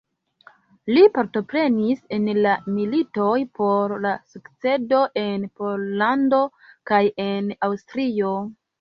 [0.95, 6.45] Li partoprenis en la militoj por la sukcedo en Pollando
[6.93, 8.39] kaj en Aŭstrio.